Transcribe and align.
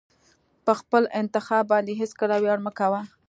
په 0.65 0.73
خپل 0.79 1.03
انتخاب 1.21 1.63
باندې 1.71 1.93
هېڅکله 2.01 2.35
ویاړ 2.39 2.59
مه 2.65 2.71
کوه. 2.79 3.01